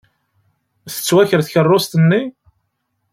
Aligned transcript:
Tettwaker 0.93 1.41
tkeṛṛust-nni? 1.41 2.21